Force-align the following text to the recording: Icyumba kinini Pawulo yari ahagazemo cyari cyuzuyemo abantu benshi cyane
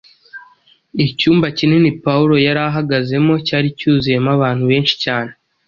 Icyumba 1.05 1.47
kinini 1.57 1.89
Pawulo 2.03 2.35
yari 2.45 2.61
ahagazemo 2.69 3.33
cyari 3.47 3.67
cyuzuyemo 3.77 4.29
abantu 4.37 4.63
benshi 4.71 4.95
cyane 5.03 5.31